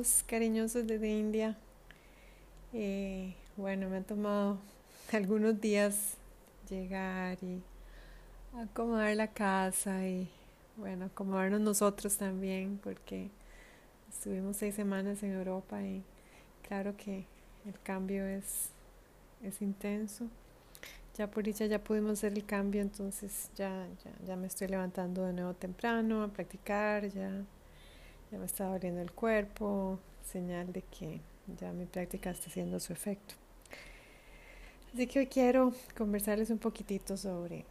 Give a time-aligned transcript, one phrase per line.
[0.00, 1.58] Saludos cariñosos desde India.
[2.72, 4.56] Eh, bueno, me ha tomado
[5.12, 6.14] algunos días
[6.70, 7.60] llegar y
[8.58, 10.26] acomodar la casa y
[10.78, 13.28] bueno, acomodarnos nosotros también porque
[14.08, 16.02] estuvimos seis semanas en Europa y
[16.66, 17.26] claro que
[17.66, 18.70] el cambio es,
[19.42, 20.28] es intenso.
[21.18, 25.26] Ya por dicha ya pudimos hacer el cambio, entonces ya, ya, ya me estoy levantando
[25.26, 27.44] de nuevo temprano a practicar, ya
[28.30, 31.20] ya me está doliendo el cuerpo, señal de que
[31.58, 33.34] ya mi práctica está haciendo su efecto.
[34.92, 37.64] Así que hoy quiero conversarles un poquitito sobre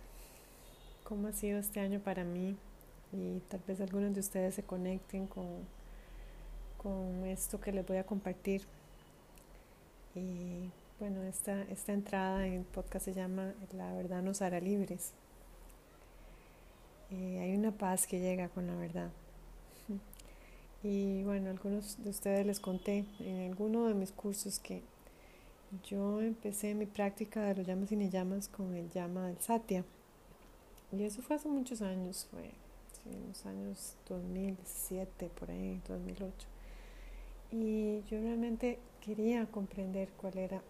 [1.04, 2.56] cómo ha sido este año para mí
[3.12, 5.48] y tal vez algunos de ustedes se conecten con,
[6.78, 8.64] con esto que les voy a compartir.
[10.16, 15.14] Y bueno, esta, esta entrada en el podcast se llama La verdad nos hará libres.
[17.12, 19.10] Eh, hay una paz que llega con la verdad.
[20.82, 24.82] Y bueno, algunos de ustedes les conté en alguno de mis cursos que
[25.84, 29.84] yo empecé mi práctica de los llamas y ni llamas con el llama del Satya.
[30.94, 32.52] Y eso fue hace muchos años, fue
[33.12, 36.48] en los años 2007, por ahí, 2008.
[37.52, 40.62] Y yo realmente quería comprender cuál era,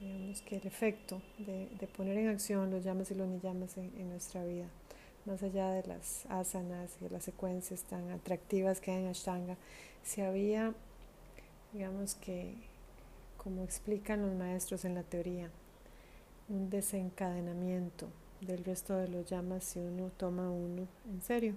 [0.00, 3.76] digamos que el efecto de, de poner en acción los llamas y los ni llamas
[3.76, 4.68] en nuestra vida
[5.26, 9.56] más allá de las asanas y las secuencias tan atractivas que hay en Ashtanga,
[10.02, 10.74] si había,
[11.72, 12.54] digamos que,
[13.36, 15.50] como explican los maestros en la teoría,
[16.48, 18.08] un desencadenamiento
[18.40, 21.54] del resto de los llamas si uno toma uno en serio.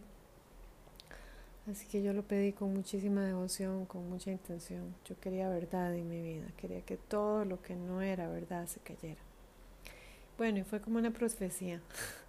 [1.70, 4.96] Así que yo lo pedí con muchísima devoción, con mucha intención.
[5.04, 8.80] Yo quería verdad en mi vida, quería que todo lo que no era verdad se
[8.80, 9.20] cayera.
[10.38, 11.82] Bueno, y fue como una profecía.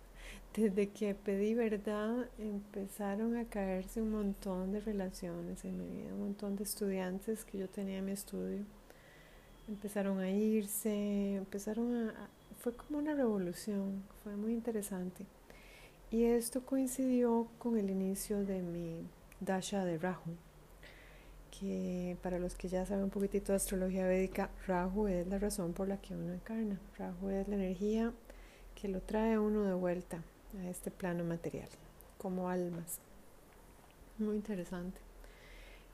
[0.59, 6.21] desde que pedí verdad empezaron a caerse un montón de relaciones en mi vida, un
[6.21, 8.65] montón de estudiantes que yo tenía en mi estudio.
[9.69, 12.29] Empezaron a irse, empezaron a...
[12.59, 15.27] Fue como una revolución, fue muy interesante.
[16.11, 19.07] Y esto coincidió con el inicio de mi
[19.39, 20.35] Dasha de Rahu,
[21.57, 25.73] que para los que ya saben un poquitito de astrología védica, Rahu es la razón
[25.73, 26.81] por la que uno encarna.
[26.99, 28.13] Rahu es la energía
[28.75, 30.21] que lo trae uno de vuelta
[30.56, 31.69] a este plano material,
[32.19, 32.98] como almas.
[34.19, 35.00] Muy interesante.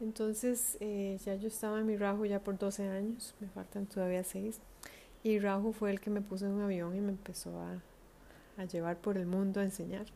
[0.01, 4.25] Entonces, eh, ya yo estaba en mi Rahu ya por 12 años, me faltan todavía
[4.25, 4.61] 6.
[5.23, 7.81] Y Rahu fue el que me puso en un avión y me empezó a,
[8.61, 10.07] a llevar por el mundo a enseñar.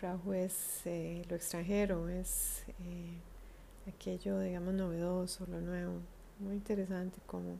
[0.00, 3.18] Rahu es eh, lo extranjero, es eh,
[3.88, 6.00] aquello, digamos, novedoso, lo nuevo.
[6.38, 7.58] Muy interesante como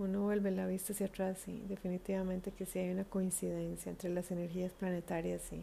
[0.00, 4.30] uno vuelve la vista hacia atrás y definitivamente que sí hay una coincidencia entre las
[4.30, 5.62] energías planetarias y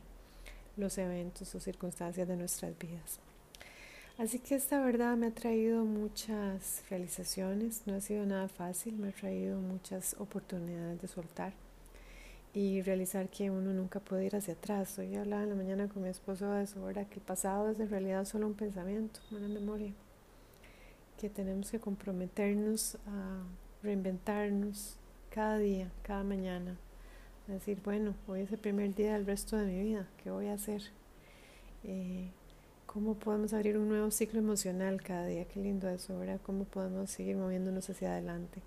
[0.79, 3.19] los eventos o circunstancias de nuestras vidas.
[4.19, 9.09] Así que esta verdad me ha traído muchas realizaciones, no ha sido nada fácil, me
[9.09, 11.53] ha traído muchas oportunidades de soltar
[12.53, 14.97] y realizar que uno nunca puede ir hacia atrás.
[14.99, 17.07] Hoy hablaba en la mañana con mi esposo de eso, ¿verdad?
[17.07, 19.93] que el pasado es en realidad solo un pensamiento, una memoria,
[21.19, 23.43] que tenemos que comprometernos a
[23.83, 24.97] reinventarnos
[25.29, 26.77] cada día, cada mañana.
[27.47, 30.53] Decir, bueno, hoy es el primer día del resto de mi vida, ¿qué voy a
[30.53, 30.81] hacer?
[31.83, 32.29] Eh,
[32.85, 35.45] ¿Cómo podemos abrir un nuevo ciclo emocional cada día?
[35.45, 36.39] Qué lindo eso, ¿verdad?
[36.43, 38.61] ¿Cómo podemos seguir moviéndonos hacia adelante?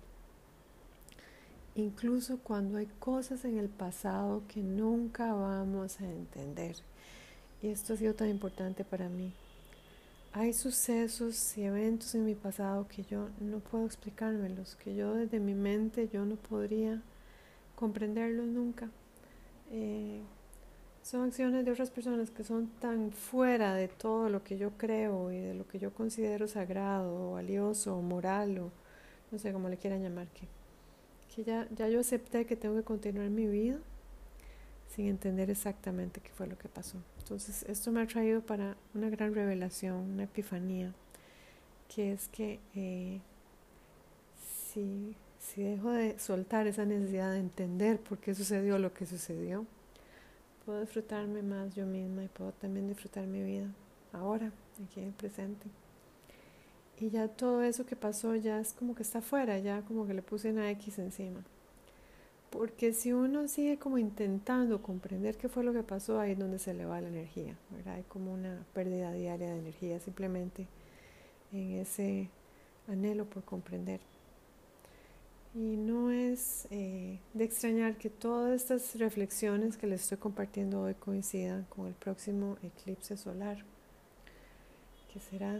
[1.75, 6.75] Incluso cuando hay cosas en el pasado que nunca vamos a entender.
[7.61, 9.33] Y esto ha sido tan importante para mí.
[10.33, 15.41] Hay sucesos y eventos en mi pasado que yo no puedo explicármelos, que yo desde
[15.41, 17.01] mi mente yo no podría
[17.75, 18.89] comprenderlos nunca.
[19.71, 20.21] Eh,
[21.03, 25.33] son acciones de otras personas que son tan fuera de todo lo que yo creo
[25.33, 28.71] y de lo que yo considero sagrado o valioso o moral o
[29.31, 30.47] no sé cómo le quieran llamar, que,
[31.35, 33.79] que ya, ya yo acepté que tengo que continuar mi vida
[34.95, 36.97] sin entender exactamente qué fue lo que pasó.
[37.19, 40.93] Entonces, esto me ha traído para una gran revelación, una epifanía,
[41.93, 43.21] que es que eh,
[44.73, 49.65] si, si dejo de soltar esa necesidad de entender por qué sucedió lo que sucedió,
[50.65, 53.67] puedo disfrutarme más yo misma y puedo también disfrutar mi vida
[54.13, 54.51] ahora,
[54.85, 55.67] aquí en el presente.
[56.99, 60.13] Y ya todo eso que pasó ya es como que está afuera, ya como que
[60.13, 61.43] le puse una X encima.
[62.51, 66.59] Porque si uno sigue como intentando comprender qué fue lo que pasó, ahí es donde
[66.59, 67.55] se le va la energía.
[67.87, 70.67] Hay como una pérdida diaria de energía simplemente
[71.53, 72.29] en ese
[72.87, 74.01] anhelo por comprender.
[75.53, 80.93] Y no es eh, de extrañar que todas estas reflexiones que les estoy compartiendo hoy
[80.93, 83.63] coincidan con el próximo eclipse solar,
[85.11, 85.59] que será,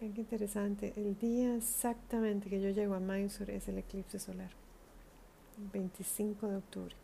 [0.00, 4.50] qué interesante, el día exactamente que yo llego a Mysore es el eclipse solar,
[5.72, 6.94] 25 de octubre.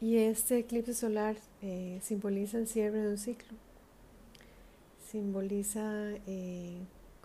[0.00, 3.56] Y este eclipse solar eh, simboliza el cierre de un ciclo,
[5.10, 6.76] simboliza eh,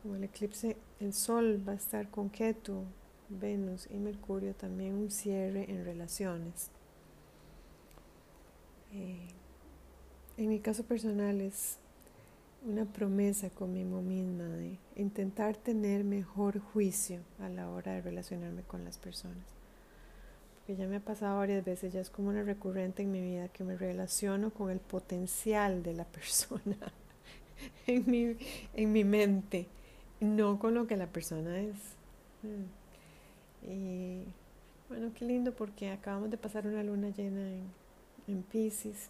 [0.01, 2.83] como el eclipse, el sol va a estar con Ketu,
[3.27, 6.69] Venus y Mercurio, también un cierre en relaciones.
[8.93, 9.27] Eh,
[10.37, 11.77] en mi caso personal es
[12.65, 18.83] una promesa conmigo misma de intentar tener mejor juicio a la hora de relacionarme con
[18.83, 19.45] las personas.
[20.55, 23.47] Porque ya me ha pasado varias veces, ya es como una recurrente en mi vida
[23.47, 26.77] que me relaciono con el potencial de la persona
[27.87, 28.35] en, mi,
[28.73, 29.67] en mi mente,
[30.19, 31.77] no con lo que la persona es.
[32.43, 33.69] Mm.
[33.71, 34.23] Y
[34.89, 37.63] bueno, qué lindo porque acabamos de pasar una luna llena en,
[38.27, 39.09] en Pisces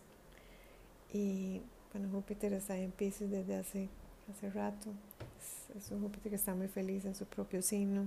[1.14, 3.90] y bueno, Júpiter está en Pisces desde hace,
[4.32, 4.90] hace rato.
[5.76, 8.06] Es, un Júpiter que está muy feliz en su propio signo.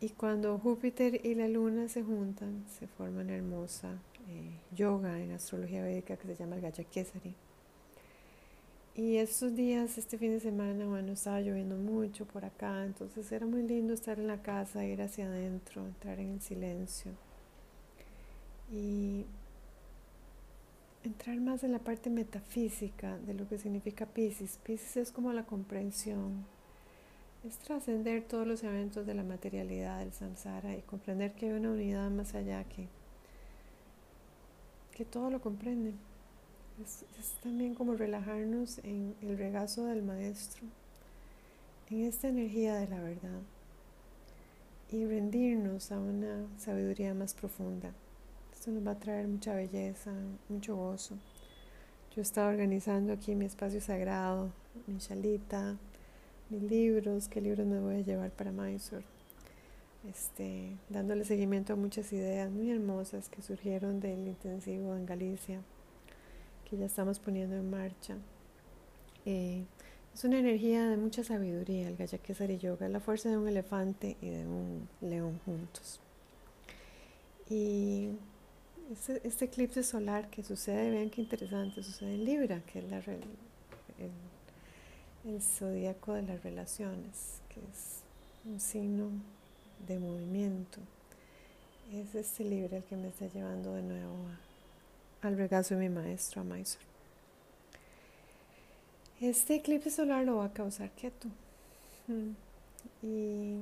[0.00, 3.98] Y cuando Júpiter y la Luna se juntan, se forma una hermosa
[4.28, 7.34] eh, yoga en astrología védica que se llama el Gaya Kesari.
[8.96, 13.44] Y estos días, este fin de semana, bueno, estaba lloviendo mucho por acá, entonces era
[13.44, 17.12] muy lindo estar en la casa, ir hacia adentro, entrar en el silencio.
[18.72, 19.26] Y
[21.06, 24.58] entrar más en la parte metafísica de lo que significa Pisces.
[24.62, 26.44] Pisces es como la comprensión,
[27.46, 31.70] es trascender todos los eventos de la materialidad del samsara y comprender que hay una
[31.70, 32.88] unidad más allá que,
[34.96, 35.92] que todo lo comprende.
[36.82, 40.66] Es, es también como relajarnos en el regazo del maestro,
[41.88, 43.40] en esta energía de la verdad
[44.90, 47.92] y rendirnos a una sabiduría más profunda
[48.70, 50.12] nos va a traer mucha belleza,
[50.48, 51.16] mucho gozo.
[52.14, 54.50] Yo estaba organizando aquí mi espacio sagrado,
[54.86, 55.76] mi chalita,
[56.50, 59.04] mis libros, qué libros me voy a llevar para Mysore.
[60.08, 65.60] Este, dándole seguimiento a muchas ideas muy hermosas que surgieron del intensivo en Galicia,
[66.68, 68.16] que ya estamos poniendo en marcha.
[69.24, 69.64] Eh,
[70.14, 74.16] es una energía de mucha sabiduría, el Gayakesari Yoga, es la fuerza de un elefante
[74.22, 76.00] y de un león juntos.
[77.50, 78.10] Y
[78.92, 84.10] este, este, eclipse solar que sucede, vean qué interesante, sucede en Libra, que es el,
[85.24, 88.02] el zodíaco de las relaciones, que es
[88.44, 89.10] un signo
[89.86, 90.78] de movimiento.
[91.92, 94.16] Es este Libra el que me está llevando de nuevo
[95.22, 96.84] al regazo de mi maestro, a Mysore.
[99.20, 101.28] Este eclipse solar lo va a causar quieto.
[102.06, 102.30] Mm.
[103.02, 103.60] Y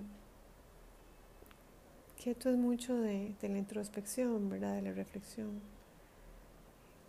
[2.30, 4.74] esto es mucho de, la introspección, ¿verdad?
[4.74, 5.60] De la reflexión,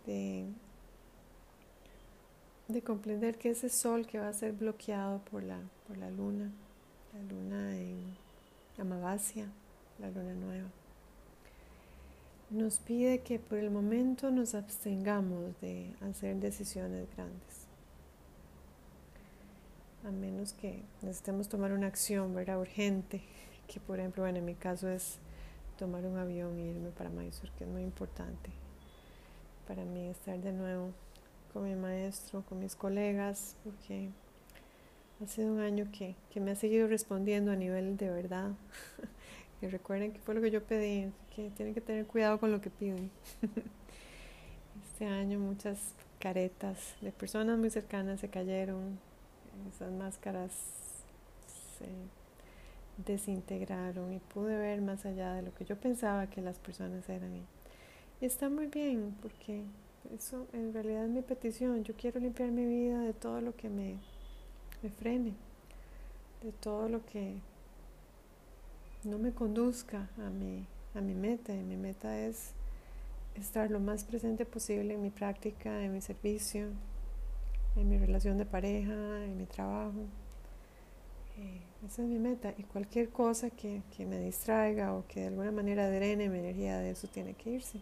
[0.04, 0.46] de,
[2.68, 6.50] de comprender que ese sol que va a ser bloqueado por la, por la luna,
[7.14, 8.16] la luna en
[8.78, 9.48] Amavasia,
[9.98, 10.68] la luna nueva,
[12.50, 17.66] nos pide que por el momento nos abstengamos de hacer decisiones grandes.
[20.04, 22.60] A menos que necesitemos tomar una acción, ¿verdad?
[22.60, 23.22] Urgente
[23.66, 25.18] que por ejemplo, bueno, en mi caso es
[25.78, 28.50] tomar un avión e irme para Mysore, que es muy importante
[29.66, 30.92] para mí estar de nuevo
[31.52, 34.10] con mi maestro, con mis colegas, porque
[35.22, 38.52] ha sido un año que, que me ha seguido respondiendo a nivel de verdad.
[39.62, 42.60] y recuerden que fue lo que yo pedí, que tienen que tener cuidado con lo
[42.60, 43.10] que piden.
[44.92, 48.98] este año muchas caretas de personas muy cercanas se cayeron,
[49.68, 50.52] esas máscaras
[51.78, 51.86] se
[53.04, 57.36] desintegraron y pude ver más allá de lo que yo pensaba que las personas eran.
[58.20, 59.64] Y está muy bien porque
[60.14, 61.84] eso en realidad es mi petición.
[61.84, 63.98] Yo quiero limpiar mi vida de todo lo que me,
[64.82, 65.34] me frene,
[66.42, 67.40] de todo lo que
[69.04, 71.54] no me conduzca a mi, a mi meta.
[71.54, 72.52] Y mi meta es
[73.34, 76.68] estar lo más presente posible en mi práctica, en mi servicio,
[77.76, 80.06] en mi relación de pareja, en mi trabajo.
[81.38, 85.26] Eh, esa es mi meta y cualquier cosa que, que, me distraiga o que de
[85.26, 87.78] alguna manera drene mi energía de eso tiene que irse.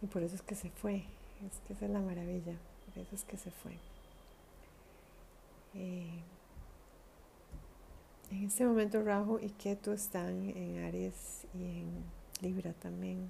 [0.00, 1.04] Y por eso es que se fue.
[1.46, 2.56] Es que esa es la maravilla.
[2.86, 3.72] Por eso es que se fue.
[5.74, 6.22] Eh,
[8.30, 12.04] en este momento Rajo y Ketu están en Aries y en
[12.40, 13.28] Libra también.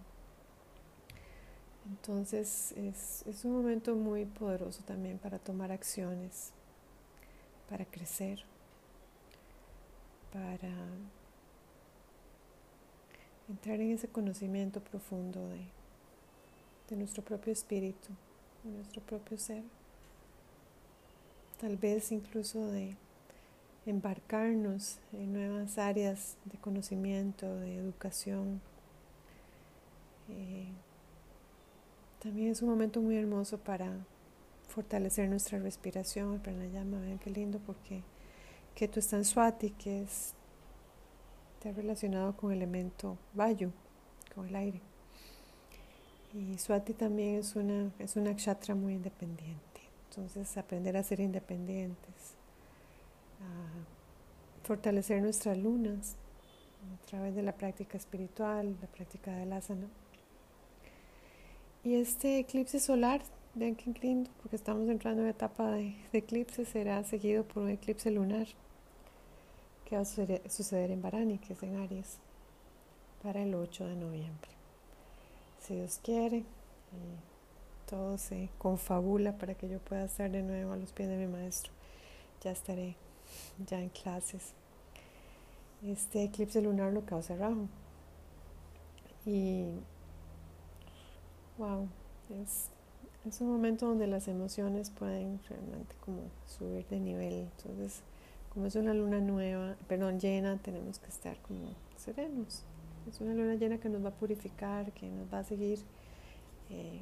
[1.88, 6.52] Entonces es, es un momento muy poderoso también para tomar acciones,
[7.70, 8.44] para crecer
[10.32, 10.72] para
[13.48, 18.08] entrar en ese conocimiento profundo de, nuestro propio espíritu,
[18.64, 19.62] de nuestro propio ser.
[21.60, 22.96] tal vez incluso de
[23.84, 28.60] embarcarnos en nuevas áreas de conocimiento, de educación.
[30.28, 30.68] Eh,
[32.20, 33.92] también es un momento muy hermoso para
[34.68, 38.02] fortalecer nuestra respiración, el pranayama, vean qué lindo porque
[38.78, 40.34] Ketu está en Swati, que es,
[41.54, 43.72] está relacionado con el elemento Vayu,
[44.32, 44.80] con el aire.
[46.32, 49.80] Y Swati también es una, es una kshatra muy independiente.
[50.08, 52.36] Entonces, aprender a ser independientes,
[53.40, 56.14] a fortalecer nuestras lunas
[56.94, 59.88] a través de la práctica espiritual, la práctica del asana.
[61.82, 63.22] Y este eclipse solar,
[63.58, 68.12] qué lindo, porque estamos entrando en una etapa de, eclipse, será seguido por un eclipse
[68.12, 68.46] lunar
[69.88, 70.04] que va a
[70.50, 72.18] suceder, en Barani, que es en Aries,
[73.22, 74.50] para el 8 de noviembre.
[75.60, 76.44] Si Dios quiere,
[77.88, 81.26] todo se confabula para que yo pueda estar de nuevo a los pies de mi
[81.26, 81.72] maestro.
[82.42, 82.96] Ya estaré
[83.66, 84.52] ya en clases.
[85.82, 87.66] Este eclipse lunar lo causa Rahu.
[89.24, 89.70] Y
[91.56, 91.88] wow,
[92.42, 92.66] es,
[93.26, 97.48] es un momento donde las emociones pueden realmente como subir de nivel.
[97.56, 98.02] Entonces,
[98.50, 102.64] como es una luna nueva, perdón, llena, tenemos que estar como serenos.
[103.08, 105.80] Es una luna llena que nos va a purificar, que nos va a seguir
[106.70, 107.00] eh,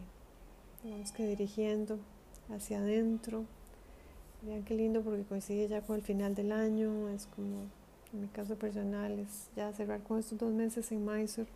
[1.17, 1.99] que dirigiendo
[2.51, 3.45] hacia adentro.
[4.43, 7.09] Vean qué lindo porque coincide ya con el final del año.
[7.09, 7.63] Es como,
[8.13, 11.49] en mi caso personal, es ya cerrar con estos dos meses en Mysore.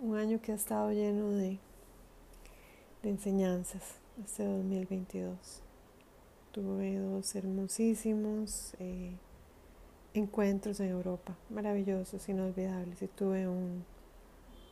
[0.00, 1.58] Un año que ha estado lleno de,
[3.02, 3.82] de enseñanzas,
[4.24, 5.65] este 2022.
[6.56, 9.12] Tuve dos hermosísimos eh,
[10.14, 13.00] encuentros en Europa, maravillosos, inolvidables.
[13.00, 13.84] Y tuve un,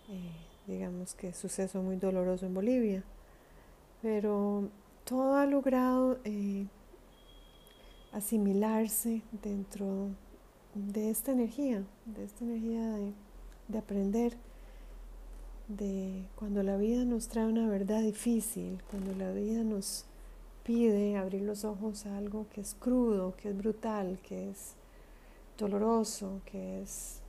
[0.08, 0.32] eh,
[0.66, 3.04] digamos que, suceso muy doloroso en Bolivia
[4.04, 4.68] pero
[5.06, 6.66] todo ha logrado eh,
[8.12, 10.10] asimilarse dentro
[10.74, 13.12] de esta energía, de esta energía de,
[13.68, 14.36] de, aprender,
[15.68, 20.04] de cuando la vida nos trae una verdad difícil, cuando la vida nos
[20.64, 24.75] pide abrir los ojos a algo que es crudo, que es brutal, que es
[25.59, 27.21] doloroso, que es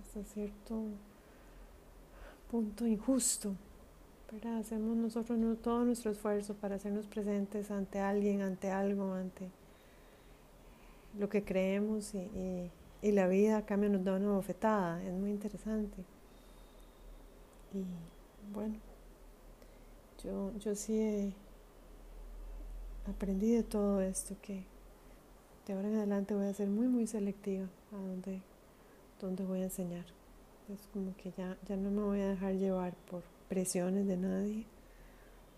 [0.00, 0.82] hasta cierto
[2.50, 3.54] punto injusto.
[4.58, 9.48] Hacemos nosotros todo nuestro esfuerzo para hacernos presentes ante alguien, ante algo, ante
[11.18, 12.70] lo que creemos y,
[13.02, 15.02] la vida a cambio nos da una bofetada.
[15.02, 16.04] Es muy interesante.
[17.72, 17.84] Y
[18.52, 18.76] bueno,
[20.22, 21.32] yo, yo sí he
[23.06, 24.64] aprendido de todo esto que
[25.66, 28.40] de ahora en adelante voy a ser muy, muy selectiva a dónde,
[29.20, 30.04] dónde voy a enseñar.
[30.72, 34.64] Es como que ya, ya no me voy a dejar llevar por presiones de nadie.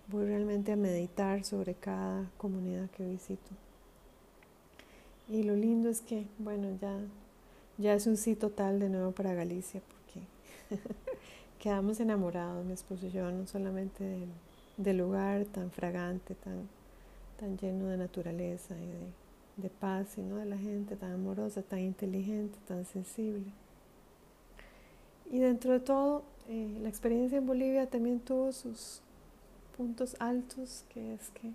[0.08, 3.50] Voy realmente a meditar sobre cada comunidad que visito.
[5.28, 6.98] Y lo lindo es que, bueno, ya,
[7.78, 10.82] ya es un sí total de nuevo para Galicia, porque
[11.58, 14.28] quedamos enamorados, mi esposo y yo, no solamente
[14.76, 16.68] del, lugar tan fragante, tan,
[17.42, 19.12] tan lleno de naturaleza y de,
[19.56, 23.50] de paz, sino de la gente tan amorosa, tan inteligente, tan sensible.
[25.28, 29.00] Y dentro de todo, eh, la experiencia en Bolivia también tuvo sus
[29.76, 31.50] puntos altos, que es que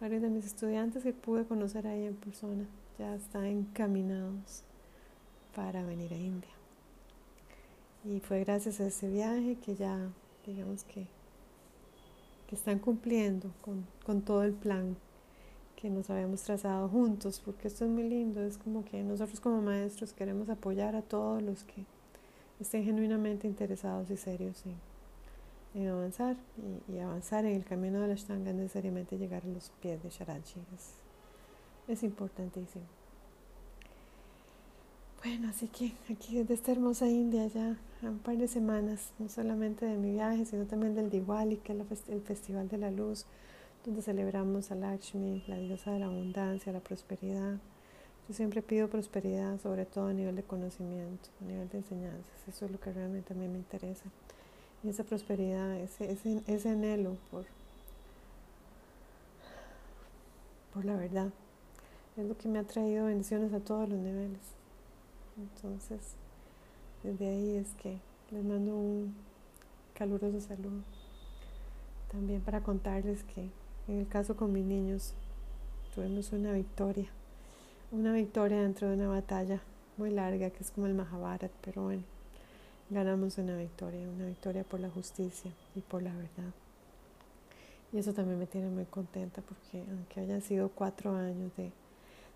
[0.00, 2.64] varios de mis estudiantes que pude conocer ahí en persona
[2.96, 4.62] ya están encaminados
[5.56, 6.52] para venir a India.
[8.04, 9.98] Y fue gracias a ese viaje que ya,
[10.46, 11.08] digamos que,
[12.52, 14.94] que están cumpliendo con, con todo el plan
[15.74, 19.62] que nos habíamos trazado juntos, porque esto es muy lindo, es como que nosotros como
[19.62, 21.86] maestros queremos apoyar a todos los que
[22.60, 24.64] estén genuinamente interesados y serios
[25.74, 26.36] en, avanzar
[26.90, 30.60] y, avanzar en el camino de la Ashtanga necesariamente llegar a los pies de Sharaji
[30.74, 30.96] es,
[31.88, 32.84] es importantísimo.
[35.24, 39.86] Bueno, así que aquí desde esta hermosa India ya un par de semanas, no solamente
[39.86, 43.26] de mi viaje, sino también del Diwali, que es el Festival de la Luz,
[43.84, 47.58] donde celebramos a Lakshmi, la diosa de la abundancia, la prosperidad,
[48.28, 52.48] yo siempre pido prosperidad, sobre todo a nivel de conocimiento, a nivel de enseñanzas.
[52.48, 54.04] Eso es lo que realmente a mí me interesa.
[54.82, 57.44] Y esa prosperidad, ese, ese, ese anhelo por,
[60.74, 61.30] por la verdad,
[62.16, 64.61] es lo que me ha traído bendiciones a todos los niveles.
[65.36, 66.14] Entonces,
[67.02, 67.98] desde ahí es que
[68.30, 69.14] les mando un
[69.94, 70.82] caluroso saludo.
[72.10, 73.50] También para contarles que
[73.88, 75.14] en el caso con mis niños
[75.94, 77.10] tuvimos una victoria
[77.92, 79.60] una victoria dentro de una batalla
[79.98, 82.02] muy larga que es como el Mahabharat, pero bueno,
[82.88, 86.54] ganamos una victoria, una victoria por la justicia y por la verdad.
[87.92, 91.70] Y eso también me tiene muy contenta porque aunque hayan sido cuatro años de,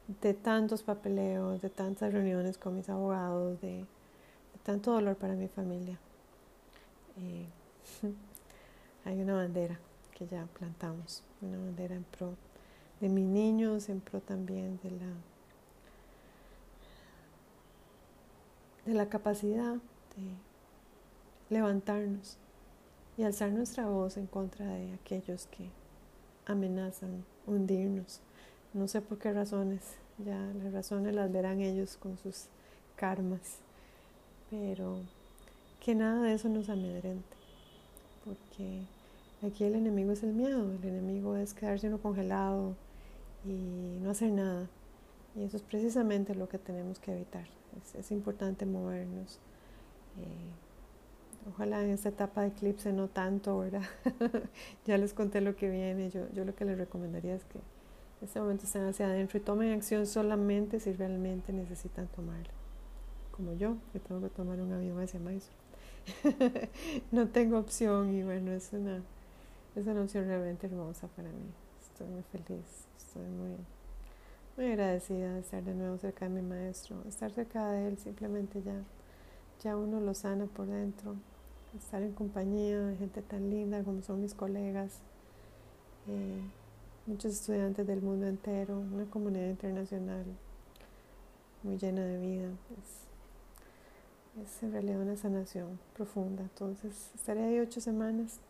[0.08, 3.84] de tantos papeleos, de tantas reuniones con mis abogados, de,
[4.62, 5.98] tanto dolor para mi familia,
[9.04, 9.78] hay una bandera
[10.14, 12.34] que ya plantamos, una bandera en pro
[13.00, 15.12] de mis niños, en pro también de la,
[18.86, 20.34] de la capacidad de
[21.50, 22.38] levantarnos
[23.16, 25.70] y alzar nuestra voz en contra de aquellos que
[26.46, 28.20] amenazan hundirnos.
[28.76, 29.80] No sé por qué razones,
[30.18, 32.48] ya las razones las verán ellos con sus
[32.94, 33.60] karmas,
[34.50, 35.00] pero
[35.82, 37.36] que nada de eso nos amedrente,
[38.22, 38.82] porque
[39.42, 42.76] aquí el enemigo es el miedo, el enemigo es quedarse uno congelado
[43.46, 44.68] y no hacer nada.
[45.34, 47.46] Y eso es precisamente lo que tenemos que evitar.
[47.98, 49.38] Es, importante movernos.
[50.18, 50.52] Eh,
[51.48, 53.84] Ojalá en esta etapa de eclipse no tanto, ¿verdad?
[54.84, 56.10] ya les conté lo que viene.
[56.10, 57.60] Yo, yo lo que les recomendaría es que
[58.20, 62.52] en este momento estén hacia adentro y tomen acción solamente si realmente necesitan tomarla.
[63.30, 65.54] Como yo, que tengo que tomar un avión hacia Mysore.
[67.12, 69.02] no tengo opción y bueno, es una,
[69.74, 71.50] es una opción realmente hermosa para mí.
[71.82, 73.56] Estoy muy feliz, estoy muy,
[74.56, 78.62] muy agradecida de estar de nuevo cerca de mi maestro, estar cerca de él simplemente
[78.62, 78.82] ya,
[79.62, 81.16] ya uno lo sana por dentro,
[81.76, 85.00] estar en compañía de gente tan linda como son mis colegas,
[86.06, 86.40] eh,
[87.06, 90.24] muchos estudiantes del mundo entero, una comunidad internacional
[91.62, 92.48] muy llena de vida.
[94.38, 96.42] Es, es en realidad una sanación profunda.
[96.42, 98.40] Entonces estaré ahí ocho semanas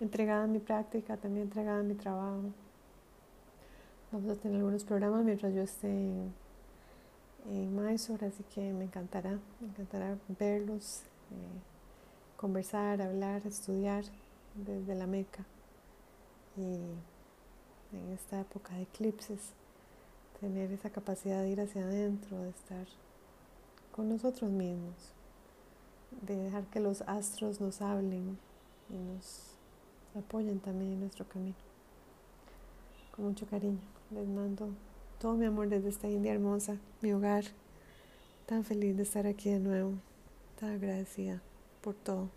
[0.00, 2.42] entregada a mi práctica, también entregada a mi trabajo.
[4.10, 6.32] Vamos a tener algunos programas mientras yo esté en,
[7.48, 11.02] en Mysore, así que me encantará, me encantará verlos.
[11.30, 11.72] Eh,
[12.42, 14.02] conversar, hablar, estudiar
[14.56, 15.44] desde la Meca.
[16.56, 16.76] Y
[17.92, 19.40] en esta época de eclipses,
[20.40, 22.86] tener esa capacidad de ir hacia adentro, de estar
[23.94, 24.94] con nosotros mismos,
[26.22, 28.38] de dejar que los astros nos hablen
[28.90, 29.56] y nos
[30.16, 31.56] apoyen también en nuestro camino.
[33.14, 34.70] Con mucho cariño, les mando
[35.20, 37.44] todo mi amor desde esta India hermosa, mi hogar.
[38.46, 39.92] Tan feliz de estar aquí de nuevo,
[40.58, 41.40] tan agradecida
[41.80, 42.28] por todo,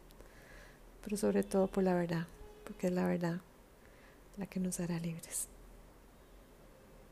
[1.04, 2.28] pero sobre todo por la verdad,
[2.64, 3.42] porque es la verdad
[4.38, 5.48] la que nos hará libres.